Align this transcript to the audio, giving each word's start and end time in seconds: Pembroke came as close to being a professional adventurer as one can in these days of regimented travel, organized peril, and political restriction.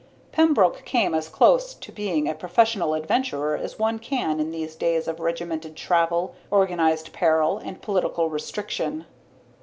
Pembroke 0.31 0.81
came 0.83 1.13
as 1.13 1.29
close 1.29 1.75
to 1.75 1.91
being 1.91 2.27
a 2.27 2.33
professional 2.33 2.95
adventurer 2.95 3.55
as 3.55 3.77
one 3.77 3.99
can 3.99 4.39
in 4.39 4.49
these 4.49 4.75
days 4.75 5.07
of 5.07 5.19
regimented 5.19 5.75
travel, 5.75 6.33
organized 6.49 7.13
peril, 7.13 7.59
and 7.59 7.83
political 7.83 8.27
restriction. 8.27 9.05